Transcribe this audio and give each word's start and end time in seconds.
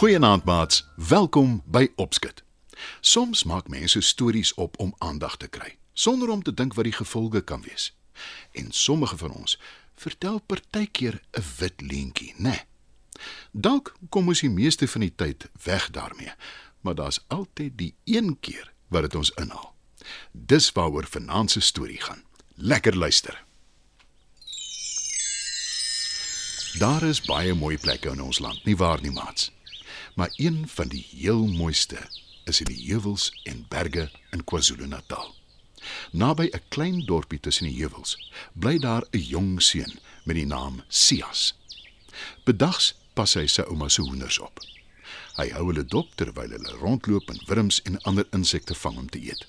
Goeienaand 0.00 0.44
maats, 0.44 0.90
welkom 1.08 1.62
by 1.66 1.88
Opskit. 1.96 2.49
Soms 3.00 3.44
maak 3.44 3.68
mense 3.68 4.00
stories 4.00 4.54
op 4.54 4.78
om 4.78 4.94
aandag 4.98 5.36
te 5.36 5.48
kry, 5.48 5.76
sonder 5.92 6.28
om 6.28 6.42
te 6.42 6.54
dink 6.54 6.74
wat 6.74 6.84
die 6.84 6.96
gevolge 6.96 7.40
kan 7.40 7.62
wees. 7.62 7.96
En 8.52 8.72
sommige 8.72 9.16
van 9.16 9.30
ons 9.30 9.58
vertel 9.94 10.40
partykeer 10.40 11.20
'n 11.32 11.44
wit 11.58 11.80
leentjie, 11.80 12.34
né? 12.36 12.42
Nee. 12.42 12.62
Dalk 13.52 13.96
kom 14.08 14.28
ons 14.28 14.40
die 14.40 14.50
meeste 14.50 14.88
van 14.88 15.00
die 15.00 15.14
tyd 15.14 15.48
weg 15.62 15.90
daarmee, 15.90 16.32
maar 16.80 16.94
daar's 16.94 17.24
altyd 17.26 17.78
die 17.78 17.94
een 18.04 18.40
keer 18.40 18.72
wat 18.88 19.02
dit 19.02 19.14
ons 19.14 19.30
inhaal. 19.30 19.74
Dis 20.32 20.72
waaroor 20.72 21.06
vanaand 21.06 21.50
se 21.50 21.60
storie 21.60 22.00
gaan. 22.00 22.24
Lekker 22.54 22.96
luister. 22.96 23.44
Daar 26.78 27.02
is 27.02 27.20
baie 27.20 27.54
mooi 27.54 27.78
plekke 27.78 28.08
in 28.08 28.22
ons 28.22 28.38
land, 28.38 28.64
nie 28.64 28.76
waar 28.76 29.00
nie, 29.00 29.10
maats? 29.10 29.52
maar 30.14 30.32
een 30.36 30.68
van 30.68 30.88
die 30.88 31.06
heel 31.10 31.46
mooiste 31.46 31.98
tussen 32.50 32.66
die 32.66 32.80
heuwels 32.88 33.30
en 33.46 33.62
berge 33.70 34.08
in 34.34 34.42
KwaZulu-Natal. 34.44 35.34
Naby 36.10 36.50
'n 36.50 36.62
klein 36.68 37.04
dorpie 37.06 37.40
tussen 37.40 37.66
die 37.68 37.78
heuwels 37.78 38.16
bly 38.52 38.78
daar 38.78 39.04
'n 39.10 39.18
jong 39.18 39.62
seun 39.62 39.98
met 40.24 40.36
die 40.36 40.46
naam 40.46 40.82
Sias. 40.88 41.54
Bedags 42.44 42.94
pas 43.14 43.34
hy 43.34 43.46
sy 43.46 43.62
ouma 43.62 43.88
se 43.88 44.02
hoenders 44.02 44.38
op. 44.38 44.60
Hy 45.36 45.48
hou 45.54 45.66
hulle 45.66 45.84
dop 45.84 46.14
terwyl 46.14 46.50
hulle 46.50 46.72
rondloop 46.82 47.30
en 47.30 47.40
wurms 47.46 47.82
en 47.82 48.02
ander 48.02 48.26
insekte 48.32 48.74
vang 48.74 48.98
om 48.98 49.08
te 49.08 49.20
eet. 49.22 49.46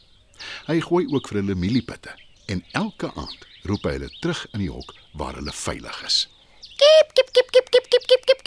Hy 0.67 0.79
gooi 0.79 1.05
ook 1.09 1.27
vir 1.27 1.41
hulle 1.41 1.55
mieliepitte 1.55 2.13
en 2.45 2.63
elke 2.71 3.13
aand 3.13 3.47
roep 3.63 3.83
hy 3.83 3.91
hulle 3.97 4.13
terug 4.21 4.45
in 4.53 4.59
die 4.59 4.71
hok 4.71 4.93
waar 5.13 5.35
hulle 5.35 5.51
veilig 5.51 6.03
is. 6.05 6.27
Kiep 6.77 7.13
kiep 7.13 7.31
kiep 7.33 7.49
kiep 7.51 7.69
kiep 7.69 7.89
kiep 7.89 8.05
kiep 8.07 8.25
kiep 8.25 8.40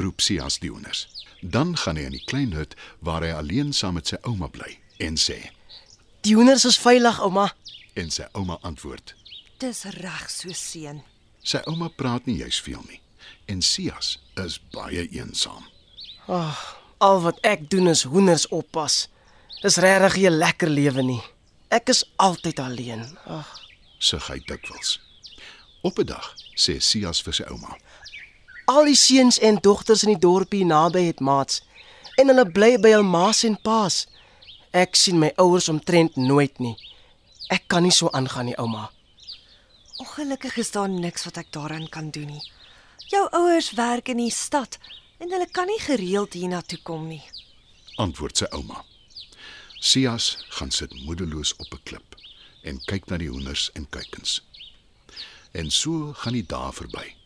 roep 0.00 0.20
Sias 0.20 0.58
die 0.58 0.70
honers. 0.70 1.06
Dan 1.40 1.76
gaan 1.76 1.96
hy 1.96 2.02
in 2.08 2.16
die 2.16 2.24
klein 2.26 2.52
hut 2.52 2.74
waar 2.98 3.22
hy 3.22 3.32
alleen 3.32 3.72
saam 3.72 3.94
met 3.94 4.06
sy 4.06 4.16
ouma 4.22 4.48
bly 4.48 4.78
en 4.98 5.16
sê: 5.16 5.50
"Die 6.26 6.34
honers 6.34 6.64
is 6.64 6.78
veilig, 6.78 7.20
ouma." 7.20 7.54
En 7.94 8.10
sy 8.10 8.26
ouma 8.32 8.58
antwoord: 8.62 9.14
"Dis 9.58 9.84
reg 9.84 10.30
so 10.30 10.52
seun." 10.52 11.02
Sy 11.42 11.58
ouma 11.66 11.88
praat 11.88 12.26
nie 12.26 12.38
juis 12.38 12.60
veel 12.60 12.82
nie 12.88 13.00
en 13.48 13.62
Sias 13.62 14.18
is 14.34 14.58
baie 14.72 15.08
eensaam. 15.08 15.64
Ag, 16.28 16.58
al 17.00 17.22
wat 17.24 17.40
ek 17.46 17.68
doen 17.72 17.88
is 17.88 18.04
honers 18.08 18.46
oppas. 18.54 19.06
Dis 19.62 19.78
regtig 19.82 20.28
'n 20.28 20.38
lekker 20.38 20.68
lewe 20.68 21.02
nie. 21.02 21.22
Ek 21.68 21.88
is 21.88 22.04
altyd 22.16 22.58
alleen. 22.58 23.04
Ag, 23.26 23.48
sug 23.98 24.28
hy 24.28 24.38
dikwels. 24.46 25.00
Op 25.82 25.98
'n 25.98 26.06
dag 26.06 26.34
sê 26.54 26.80
Sias 26.80 27.22
vir 27.22 27.34
sy 27.34 27.44
ouma: 27.44 27.76
Al 28.68 28.84
die 28.84 28.96
seuns 29.00 29.38
en 29.38 29.56
dogters 29.64 30.02
in 30.04 30.10
die 30.12 30.20
dorpie 30.20 30.64
naby 30.68 31.06
het 31.06 31.22
maats 31.24 31.62
en 32.20 32.28
hulle 32.28 32.44
bly 32.52 32.74
by 32.82 32.90
hul 32.92 33.06
ma's 33.06 33.40
en 33.48 33.54
pa's. 33.64 34.02
Ek 34.76 34.98
sien 34.98 35.16
my 35.16 35.30
ouers 35.40 35.70
omtrent 35.72 36.18
nooit 36.20 36.58
nie. 36.60 36.74
Ek 37.48 37.64
kan 37.72 37.86
nie 37.86 37.94
so 37.94 38.10
aangaan 38.12 38.50
nie, 38.50 38.56
ouma. 38.60 38.90
Ongelukkig 40.04 40.58
is 40.60 40.74
daar 40.74 40.90
niks 40.92 41.24
wat 41.24 41.40
ek 41.40 41.48
daaraan 41.56 41.88
kan 41.88 42.10
doen 42.12 42.28
nie. 42.34 42.44
Jou 43.08 43.24
ouers 43.38 43.70
werk 43.78 44.12
in 44.12 44.20
die 44.20 44.34
stad 44.34 44.76
en 45.16 45.32
hulle 45.32 45.48
kan 45.48 45.70
nie 45.70 45.80
gereeld 45.80 46.36
hiernatoe 46.36 46.82
kom 46.84 47.08
nie. 47.08 47.22
Antwoord 47.96 48.36
sy 48.36 48.50
ouma. 48.52 48.84
Sias 49.80 50.34
gaan 50.58 50.74
sit 50.74 50.92
moedeloos 51.06 51.54
op 51.56 51.72
'n 51.72 51.80
klip 51.88 52.20
en 52.68 52.84
kyk 52.84 53.08
na 53.08 53.16
die 53.16 53.30
hoenders 53.32 53.70
en 53.72 53.88
kuikens. 53.88 54.42
En 55.52 55.70
so 55.70 56.12
gaan 56.12 56.36
die 56.36 56.46
dae 56.46 56.72
verby. 56.72 57.17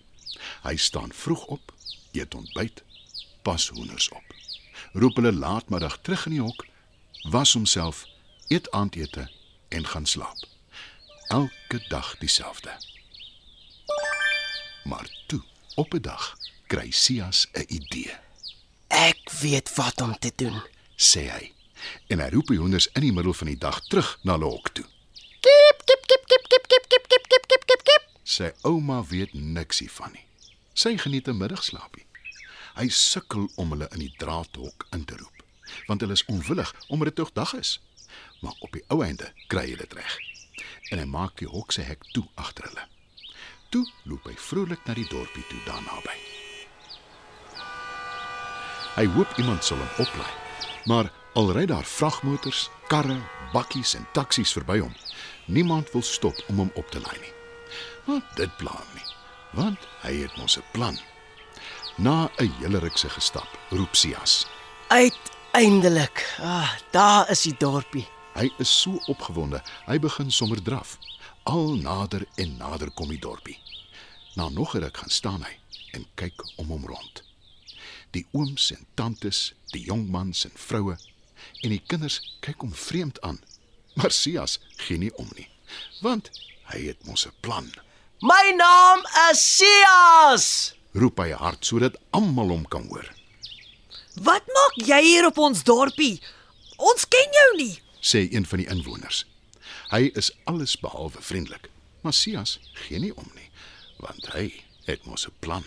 Hy 0.63 0.77
staan 0.77 1.13
vroeg 1.13 1.45
op, 1.45 1.73
eet 2.13 2.35
ontbyt, 2.35 2.83
pas 3.43 3.69
hoenders 3.69 4.09
op. 4.09 4.35
Roep 4.93 5.17
hulle 5.17 5.33
laatmiddag 5.33 5.99
terug 6.03 6.27
in 6.27 6.37
die 6.37 6.41
hok, 6.41 6.67
was 7.31 7.53
homself, 7.53 8.05
eet 8.49 8.71
aandete 8.71 9.31
en 9.69 9.87
gaan 9.87 10.07
slaap. 10.07 10.39
Elke 11.29 11.85
dag 11.89 12.19
dieselfde. 12.19 12.71
Maar 14.85 15.09
toe, 15.27 15.43
op 15.75 15.95
'n 15.95 16.01
dag, 16.01 16.37
kry 16.67 16.91
Sias 16.91 17.47
'n 17.53 17.65
idee. 17.69 18.17
Ek 18.89 19.31
weet 19.41 19.75
wat 19.75 20.01
om 20.01 20.19
te 20.19 20.33
doen, 20.37 20.63
sê 20.97 21.21
hy. 21.31 21.53
En 22.07 22.21
hy 22.21 22.29
roep 22.29 22.47
die 22.47 22.59
hoenders 22.59 22.89
in 22.93 23.01
die 23.01 23.13
middel 23.13 23.35
van 23.35 23.47
die 23.47 23.59
dag 23.59 23.81
terug 23.81 24.19
na 24.23 24.33
hulle 24.33 24.45
hok 24.45 24.69
toe. 24.69 24.85
Kip 25.41 25.79
kip 25.85 26.07
kip 26.07 26.27
kip 26.27 26.45
kip 26.49 26.67
kip 26.69 26.85
kip 26.89 27.07
kip 27.09 27.27
kip 27.29 27.47
kip 27.47 27.65
kip 27.67 27.83
kip. 27.83 28.03
Sy 28.23 28.53
ouma 28.63 29.03
weet 29.09 29.33
niks 29.33 29.79
hiervan 29.79 30.13
nie. 30.13 30.27
Sy 30.73 30.97
geniet 30.97 31.29
'n 31.29 31.37
middagslaapie. 31.37 32.07
Hy 32.75 32.89
sukkel 32.89 33.51
om 33.55 33.71
hulle 33.71 33.89
in 33.93 33.99
die 33.99 34.15
draadhok 34.17 34.87
in 34.91 35.05
te 35.05 35.17
roep, 35.17 35.43
want 35.87 36.01
hulle 36.01 36.13
is 36.13 36.25
onwillig 36.25 36.75
omdat 36.89 37.07
dit 37.07 37.15
tog 37.15 37.33
dag 37.33 37.53
is. 37.55 37.81
Maar 38.41 38.55
op 38.59 38.73
die 38.73 38.85
ou 38.89 39.05
einde 39.05 39.33
kry 39.47 39.67
hy 39.69 39.77
dit 39.77 39.93
reg. 39.93 40.17
En 40.91 40.99
hy 40.99 41.05
maak 41.05 41.37
die 41.37 41.49
hok 41.49 41.73
se 41.73 41.83
hek 41.83 42.05
toe 42.13 42.25
agter 42.35 42.65
hulle. 42.65 42.89
Toe 43.69 43.85
loop 44.03 44.25
hy 44.25 44.35
vrolik 44.37 44.85
na 44.87 44.95
die 44.95 45.09
dorpie 45.09 45.45
toe 45.49 45.61
daar 45.65 45.83
naby. 45.83 46.17
Hy 48.97 49.07
hoop 49.07 49.39
iemand 49.39 49.65
sal 49.65 49.79
hom 49.79 50.07
oplaai. 50.07 50.33
Maar 50.85 51.13
al 51.35 51.53
ry 51.53 51.67
daar 51.67 51.85
vragmotors, 51.85 52.71
karre, 52.89 53.21
bakkies 53.53 53.95
en 53.95 54.09
taksies 54.13 54.53
verby 54.53 54.81
hom, 54.81 54.95
niemand 55.47 55.93
wil 55.93 56.03
stop 56.03 56.45
om 56.49 56.57
hom 56.57 56.71
op 56.75 56.91
te 56.91 57.01
laai 57.01 57.19
nie. 57.21 57.35
Maar 58.05 58.25
dit 58.37 58.57
pla 58.57 58.73
hom 58.73 58.95
nie 58.95 59.12
want 59.53 59.79
hy 60.03 60.15
het 60.23 60.37
mos 60.37 60.57
'n 60.59 60.65
plan. 60.73 60.99
Na 61.97 62.31
'n 62.39 62.53
hele 62.61 62.79
rukse 62.79 63.09
gestap, 63.09 63.59
roep 63.71 63.95
Sias: 63.95 64.47
"Uiteindelik! 64.89 66.37
Ah, 66.41 66.73
daar 66.91 67.31
is 67.31 67.43
die 67.43 67.55
dorpie." 67.59 68.09
Hy 68.35 68.51
is 68.59 68.81
so 68.81 69.01
opgewonde, 69.07 69.63
hy 69.87 69.99
begin 69.99 70.31
sommer 70.31 70.63
draf. 70.63 70.99
Al 71.43 71.75
nader 71.77 72.27
en 72.35 72.57
nader 72.57 72.91
kom 72.91 73.09
die 73.09 73.19
dorpie. 73.19 73.59
Na 74.35 74.49
nog 74.49 74.75
'n 74.75 74.79
ruk 74.79 74.97
gaan 74.97 75.11
staan 75.11 75.43
hy 75.43 75.59
en 75.93 76.07
kyk 76.15 76.45
om 76.57 76.67
hom 76.67 76.87
rond. 76.87 77.23
Die 78.11 78.27
ooms 78.31 78.71
en 78.71 78.87
tantes, 78.95 79.53
die 79.67 79.85
jong 79.85 80.09
mans 80.09 80.45
en 80.45 80.53
vroue 80.55 80.97
en 81.63 81.71
die 81.71 81.83
kinders 81.87 82.37
kyk 82.41 82.61
hom 82.61 82.75
vreemd 82.75 83.21
aan. 83.21 83.41
Maar 83.95 84.11
Sias 84.11 84.59
gee 84.77 84.99
nie 84.99 85.15
om 85.15 85.29
nie, 85.37 85.49
want 86.01 86.31
hy 86.73 86.87
het 86.87 87.05
mos 87.07 87.27
'n 87.27 87.33
plan. 87.41 87.73
My 88.23 88.53
naam 88.55 89.01
is 89.31 89.41
Sias. 89.57 90.45
Roep 90.95 91.19
hy 91.19 91.33
hard 91.35 91.67
sodat 91.67 91.97
almal 92.15 92.53
hom 92.55 92.67
kan 92.71 92.85
hoor. 92.87 93.09
Wat 94.23 94.47
maak 94.47 94.77
jy 94.79 95.01
hier 95.03 95.27
op 95.27 95.41
ons 95.43 95.65
dorpie? 95.67 96.21
Ons 96.79 97.03
ken 97.11 97.35
jou 97.35 97.49
nie, 97.59 97.73
sê 97.99 98.29
een 98.31 98.47
van 98.47 98.63
die 98.63 98.69
inwoners. 98.71 99.25
Hy 99.91 100.13
is 100.15 100.31
alles 100.47 100.77
behalwe 100.79 101.19
vriendelik, 101.19 101.67
maar 102.07 102.15
Sias 102.15 102.61
gee 102.85 103.01
nie 103.03 103.11
om 103.11 103.27
nie, 103.35 103.49
want 103.99 104.31
hy 104.37 104.53
het 104.87 105.03
mos 105.03 105.27
'n 105.27 105.35
plan. 105.43 105.67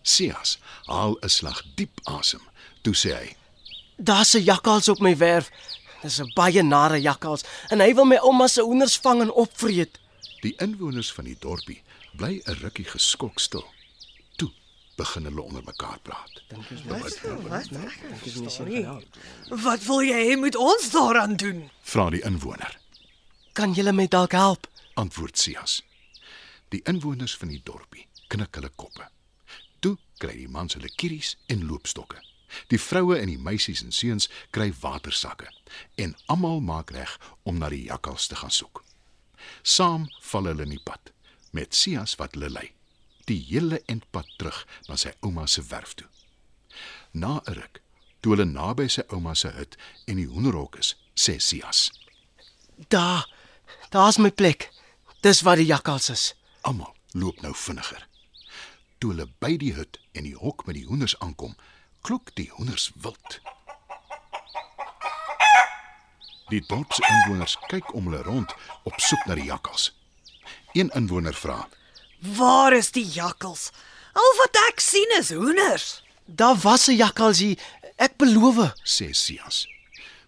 Sias 0.00 0.56
haal 0.88 1.18
'n 1.20 1.28
slag 1.28 1.60
diep 1.76 2.00
asem. 2.04 2.40
Toe 2.80 2.94
sê 2.94 3.12
hy: 3.12 3.36
"Daar's 4.00 4.32
'n 4.32 4.48
jakkals 4.48 4.88
op 4.88 5.00
my 5.04 5.16
werf. 5.16 5.50
Dis 6.02 6.18
'n 6.18 6.32
baie 6.34 6.62
nare 6.62 6.96
jakkals 7.00 7.44
en 7.68 7.80
hy 7.80 7.94
wil 7.94 8.04
my 8.04 8.16
ouma 8.16 8.48
se 8.48 8.62
hoenders 8.62 8.96
vang 8.96 9.20
en 9.20 9.32
opvreet." 9.32 10.00
Die 10.40 10.54
inwoners 10.62 11.12
van 11.12 11.24
die 11.24 11.36
dorpie 11.40 11.82
bly 12.16 12.42
'n 12.44 12.58
rukkie 12.60 12.84
geskok 12.84 13.40
stil. 13.40 13.64
Toe 14.36 14.50
begin 14.96 15.24
hulle 15.24 15.42
onder 15.42 15.64
mekaar 15.64 15.98
praat. 16.02 16.42
Dink 16.48 16.68
jy 16.68 16.82
wat? 16.86 17.20
Wat? 17.48 17.68
Wat 19.62 19.84
wil 19.84 20.02
jy 20.02 20.20
hê 20.28 20.36
moet 20.36 20.56
ons 20.56 20.90
daaraan 20.90 21.36
doen? 21.36 21.70
Vra 21.82 22.10
die 22.10 22.22
inwoner. 22.22 22.78
Kan 23.52 23.72
julle 23.72 23.92
my 23.92 24.06
dalk 24.06 24.32
help? 24.32 24.68
Antwoord 24.94 25.38
Sias. 25.38 25.82
Die 26.68 26.80
inwoners 26.84 27.36
van 27.36 27.48
die 27.48 27.60
dorpie 27.64 28.06
knik 28.28 28.54
hulle 28.54 28.70
koppe. 28.74 29.08
Toe 29.80 29.96
kry 30.18 30.34
die 30.36 30.48
mans 30.48 30.74
hulle 30.74 30.90
kieries 30.96 31.36
en 31.46 31.66
loopstokke. 31.66 32.20
Die 32.70 32.80
vroue 32.80 33.18
en 33.18 33.26
die 33.26 33.38
meisies 33.38 33.82
en 33.82 33.92
seuns 33.92 34.28
kry 34.50 34.72
watersakke 34.80 35.48
en 35.94 36.16
almal 36.26 36.60
maak 36.60 36.90
reg 36.90 37.18
om 37.42 37.58
na 37.58 37.68
die 37.68 37.84
jakkals 37.86 38.26
te 38.26 38.36
gaan 38.36 38.50
soek. 38.50 38.84
Saam 39.62 40.08
val 40.30 40.50
hulle 40.50 40.62
in 40.62 40.76
die 40.76 40.82
pad 40.84 41.12
met 41.50 41.74
Sias 41.74 42.16
wat 42.20 42.34
hulle 42.34 42.50
lei. 42.50 42.70
Die 43.26 43.40
hele 43.48 43.82
entpad 43.86 44.28
terug 44.38 44.66
na 44.88 44.96
sy 44.96 45.14
ouma 45.20 45.46
se 45.46 45.62
werf 45.70 45.94
toe. 45.94 46.08
Na 47.12 47.40
'n 47.46 47.54
ruk 47.54 47.80
Toe 48.26 48.34
hulle 48.34 48.48
naby 48.50 48.88
sy 48.90 49.04
ouma 49.14 49.36
se 49.38 49.52
hut 49.54 49.76
en 50.10 50.18
die 50.18 50.26
hoenderhok 50.26 50.80
is, 50.80 50.88
sê 51.14 51.36
Sias. 51.38 51.92
Daar. 52.90 53.22
Daar's 53.94 54.18
my 54.18 54.32
plek. 54.34 54.72
Dis 55.22 55.44
waar 55.46 55.60
die 55.62 55.68
jakkals 55.68 56.10
is. 56.10 56.24
Almal 56.66 56.90
loop 57.14 57.38
nou 57.44 57.52
vinniger. 57.54 58.02
Toe 58.98 59.12
hulle 59.12 59.28
by 59.38 59.52
die 59.62 59.72
hut 59.76 60.00
en 60.18 60.26
die 60.26 60.34
hok 60.34 60.66
met 60.66 60.74
die 60.74 60.88
hoenders 60.88 61.14
aankom, 61.22 61.54
klok 62.02 62.34
die 62.34 62.48
hoenders 62.56 62.90
wild. 62.98 63.38
Die 66.50 66.62
dorpsinwoners 66.68 67.56
kyk 67.70 67.88
om 67.98 68.06
hulle 68.06 68.22
rond 68.22 68.52
op 68.86 69.00
soek 69.02 69.24
na 69.26 69.34
die 69.34 69.48
jakkals. 69.48 69.90
Een 70.78 70.90
inwoner 70.94 71.34
vra: 71.34 71.68
Waar 72.38 72.76
is 72.76 72.92
die 72.94 73.06
jakkals? 73.06 73.70
Al 74.16 74.32
wat 74.38 74.58
ek 74.68 74.80
sien 74.80 75.16
is 75.18 75.32
hoenders. 75.34 76.02
Daar 76.24 76.56
was 76.62 76.86
'n 76.88 76.96
jakkals 76.96 77.38
hier. 77.38 77.58
Ek 77.96 78.16
beloof. 78.16 78.72
sê 78.84 79.10
Sias. 79.12 79.66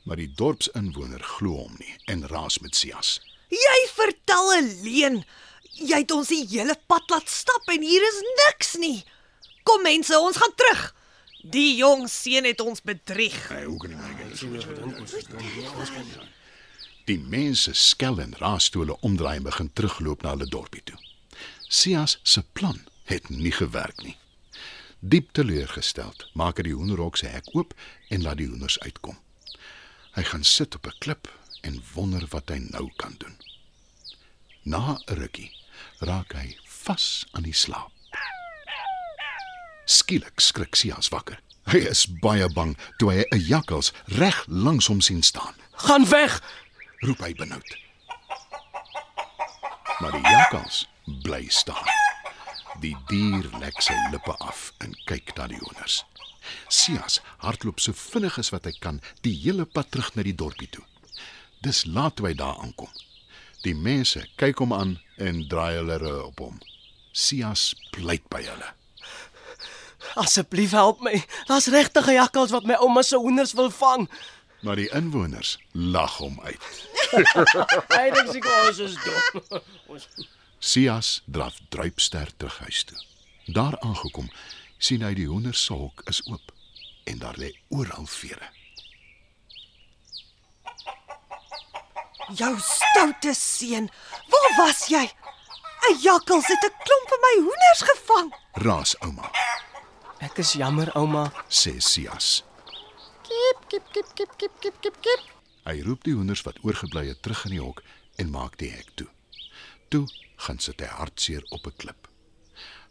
Maar 0.03 0.17
die 0.17 0.33
dorpsinwoner 0.35 1.23
glo 1.23 1.51
hom 1.51 1.75
nie 1.79 1.95
en 2.07 2.27
raas 2.29 2.59
met 2.59 2.77
Sias. 2.77 3.21
Jy 3.49 3.81
vertel 3.95 4.53
'n 4.57 4.81
leuen. 4.83 5.25
Jy 5.73 5.99
het 5.99 6.11
ons 6.11 6.29
die 6.29 6.47
hele 6.49 6.75
pad 6.87 7.11
laat 7.11 7.29
stap 7.29 7.63
en 7.67 7.83
hier 7.83 8.03
is 8.03 8.23
niks 8.47 8.75
nie. 8.75 9.05
Kom 9.63 9.83
mense, 9.83 10.19
ons 10.19 10.37
gaan 10.37 10.55
terug. 10.55 10.95
Die 11.43 11.77
jong 11.79 12.09
seun 12.11 12.45
het 12.45 12.61
ons 12.61 12.83
bedrieg. 12.83 13.37
Hy 13.53 13.65
hoek 13.65 13.87
nie 13.89 13.97
my 13.97 14.11
Die 17.07 17.19
mense 17.19 17.73
skel 17.79 18.19
en 18.21 18.35
raas 18.41 18.69
toe 18.69 18.83
hulle 18.83 18.99
omdraai 19.07 19.37
en 19.39 19.47
begin 19.47 19.71
terugloop 19.73 20.23
na 20.23 20.35
hulle 20.35 20.49
dorpie 20.51 20.83
toe. 20.85 20.99
Sias 21.69 22.19
se 22.23 22.43
plan 22.53 22.83
het 23.09 23.29
nie 23.31 23.53
gewerk 23.53 24.03
nie. 24.03 24.17
Diep 25.01 25.31
teleurgesteld, 25.33 26.27
maak 26.35 26.59
hy 26.59 26.69
die 26.69 26.75
hoenderhok 26.75 27.17
se 27.17 27.31
hek 27.31 27.53
oop 27.55 27.75
en 28.11 28.25
laat 28.27 28.41
die 28.43 28.49
hoenders 28.51 28.81
uitkom. 28.83 29.17
Hy 30.19 30.25
gaan 30.27 30.45
sit 30.45 30.75
op 30.75 30.87
'n 30.87 30.99
klip 30.99 31.31
en 31.63 31.83
wonder 31.95 32.27
wat 32.35 32.51
hy 32.51 32.59
nou 32.59 32.91
kan 32.97 33.15
doen. 33.19 33.39
Na 34.63 34.99
'n 34.99 35.15
rukkie 35.15 35.53
raak 36.01 36.33
hy 36.33 36.59
vas 36.65 37.27
aan 37.33 37.47
die 37.47 37.55
slaap. 37.55 37.98
Skielik 39.89 40.41
skrik 40.41 40.77
Sias 40.77 41.09
wakker. 41.09 41.39
Hy 41.73 41.81
is 41.89 42.03
baie 42.21 42.45
bang 42.53 42.75
toe 43.01 43.09
hy 43.13 43.25
'n 43.33 43.41
jakkals 43.41 43.93
reg 44.21 44.45
langs 44.47 44.89
hom 44.93 45.01
sien 45.01 45.23
staan. 45.23 45.55
Gaan 45.81 46.05
weg. 46.09 46.43
roep 47.01 47.21
hy 47.23 47.33
benoud. 47.35 47.71
Maar 50.01 50.13
die 50.13 50.29
jakkals 50.29 50.89
bly 51.23 51.47
staan. 51.49 51.89
Die 52.83 52.97
dier 53.09 53.49
lek 53.61 53.81
sy 53.83 53.95
lippe 54.13 54.35
af 54.45 54.73
en 54.79 54.95
kyk 55.07 55.33
na 55.37 55.47
die 55.47 55.61
hoenders. 55.63 56.05
Sias 56.69 57.21
hardloop 57.39 57.81
so 57.81 57.93
vinnig 57.93 58.39
as 58.39 58.51
wat 58.51 58.65
hy 58.65 58.75
kan 58.81 59.01
die 59.23 59.35
hele 59.45 59.65
pad 59.65 59.91
terug 59.91 60.15
na 60.15 60.23
die 60.23 60.35
dorpie 60.35 60.69
toe. 60.69 60.85
Dis 61.63 61.85
laat 61.87 62.17
toe 62.17 62.29
hy 62.29 62.35
daar 62.35 62.61
aankom. 62.61 62.93
Die 63.65 63.75
mense 63.75 64.27
kyk 64.37 64.59
hom 64.59 64.73
aan 64.73 64.99
en 65.17 65.49
draai 65.49 65.81
hulle 65.81 65.97
rug 65.99 66.27
op 66.29 66.39
hom. 66.45 66.61
Sias 67.13 67.73
pleit 67.95 68.29
by 68.29 68.43
hulle. 68.45 68.75
Asseblief 70.15 70.71
help 70.71 71.01
my. 71.01 71.25
Daar's 71.47 71.67
regtige 71.67 72.13
jakkals 72.13 72.51
wat 72.51 72.65
my 72.65 72.75
ouma 72.75 73.03
se 73.03 73.17
hoenders 73.17 73.53
wil 73.53 73.71
vang. 73.71 74.09
Maar 74.61 74.77
die 74.77 74.89
inwoners 74.91 75.59
lag 75.73 76.17
hom 76.17 76.41
uit. 76.43 76.63
Hy 77.97 78.11
dink 78.11 78.33
seker 78.33 78.69
ons 78.69 78.79
is 78.79 78.97
dom. 79.05 79.61
Sias 80.71 81.23
draf 81.27 81.59
druipster 81.71 82.31
terug 82.37 82.59
huis 82.59 82.85
toe. 82.85 82.99
Daar 83.55 83.79
aangekom, 83.81 84.27
sien 84.79 85.03
hy 85.07 85.15
die 85.15 85.29
hoenders 85.31 85.63
se 85.65 85.73
hok 85.73 86.03
is 86.11 86.19
oop 86.27 86.53
en 87.09 87.21
daar 87.23 87.39
lê 87.41 87.53
oral 87.73 88.07
vere. 88.11 88.51
Jou 92.37 92.53
stoute 92.61 93.33
seun, 93.35 93.89
waar 94.29 94.53
was 94.59 94.83
jy? 94.93 95.07
'n 95.89 95.99
Jakkals 96.03 96.47
het 96.47 96.65
'n 96.65 96.75
klomp 96.85 97.09
van 97.09 97.21
my 97.27 97.35
hoenders 97.47 97.83
gevang. 97.91 98.29
Raas 98.53 98.99
ouma, 99.01 99.31
Ek 100.19 100.39
is 100.43 100.53
jammer, 100.59 100.91
ouma. 100.99 101.31
sê 101.49 101.79
Sias. 101.79 102.43
Kip 103.23 103.59
kip 103.71 103.85
kip 103.95 104.09
kip 104.19 104.33
kip 104.39 104.55
kip 104.61 104.81
kip 104.83 104.97
kip. 105.03 105.23
Hy 105.63 105.77
roep 105.87 106.03
die 106.03 106.15
hoenders 106.17 106.43
wat 106.43 106.59
oorgebly 106.67 107.05
het 107.07 107.23
terug 107.23 107.45
in 107.47 107.55
die 107.55 107.63
hok 107.63 107.85
en 108.19 108.33
maak 108.35 108.57
die 108.59 108.73
hek 108.73 108.91
toe. 108.99 109.07
Toe 109.95 110.09
gaan 110.43 110.59
sit 110.59 110.83
hy 110.83 110.91
hartseer 110.91 111.47
op 111.55 111.67
'n 111.71 111.77
klip. 111.77 112.09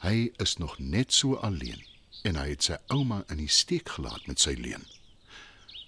Hy 0.07 0.31
is 0.39 0.56
nog 0.57 0.79
net 0.79 1.12
so 1.12 1.35
alleen 1.35 1.83
en 2.24 2.35
hy 2.35 2.47
het 2.50 2.63
sy 2.63 2.77
ouma 2.88 3.24
in 3.29 3.44
die 3.44 3.51
steek 3.51 3.89
gelaat 3.89 4.27
met 4.27 4.39
sy 4.39 4.56
leuen. 4.56 4.88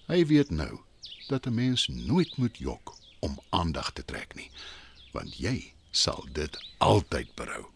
Hy 0.08 0.26
weet 0.26 0.50
nou 0.52 0.84
dat 1.30 1.48
'n 1.48 1.56
mens 1.56 1.88
nooit 1.88 2.38
moet 2.38 2.58
jok 2.58 2.96
om 3.20 3.40
aandag 3.50 3.92
te 3.94 4.04
trek 4.04 4.36
nie, 4.36 4.52
want 5.14 5.40
jy 5.40 5.74
sal 5.92 6.26
dit 6.32 6.58
altyd 6.78 7.36
berou. 7.36 7.72